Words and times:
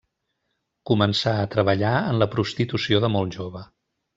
Començà 0.91 1.35
a 1.43 1.51
treballar 1.57 1.93
en 2.13 2.19
la 2.25 2.29
prostitució 2.35 3.03
de 3.05 3.15
molt 3.19 3.39
jove. 3.41 3.63